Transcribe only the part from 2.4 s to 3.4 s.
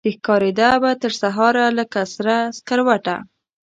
سکروټه